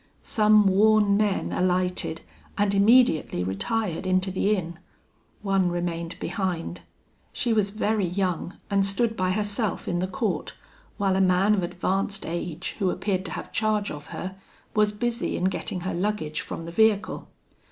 Some 0.23 0.65
worn 0.65 1.15
men 1.15 1.53
alighted, 1.53 2.21
and 2.57 2.73
immediately 2.73 3.43
retired 3.43 4.07
into 4.07 4.31
the 4.31 4.55
inn. 4.55 4.79
One 5.43 5.69
remained 5.69 6.17
behind: 6.19 6.81
she 7.31 7.53
was 7.53 7.69
very 7.69 8.07
young, 8.07 8.57
and 8.71 8.83
stood 8.83 9.15
by 9.15 9.29
herself 9.29 9.87
in 9.87 9.99
the 9.99 10.07
court, 10.07 10.55
while 10.97 11.15
a 11.15 11.21
man 11.21 11.53
of 11.53 11.61
advanced 11.61 12.25
age, 12.25 12.77
who 12.79 12.89
appeared 12.89 13.23
to 13.25 13.31
have 13.33 13.51
charge 13.53 13.91
of 13.91 14.07
her, 14.07 14.35
was 14.73 14.91
busy 14.91 15.37
in 15.37 15.43
getting 15.43 15.81
her 15.81 15.93
luggage 15.93 16.41
from 16.41 16.65
the 16.65 16.71
vehicle. 16.71 17.27